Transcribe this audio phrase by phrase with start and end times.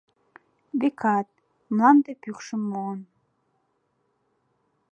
[0.79, 1.27] Векат,
[1.73, 3.01] мланде пӱкшым муын.